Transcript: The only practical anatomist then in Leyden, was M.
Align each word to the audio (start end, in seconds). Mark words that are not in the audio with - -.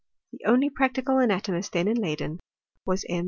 The 0.31 0.39
only 0.47 0.71
practical 0.71 1.19
anatomist 1.19 1.73
then 1.73 1.87
in 1.87 1.95
Leyden, 1.97 2.39
was 2.87 3.05
M. 3.07 3.19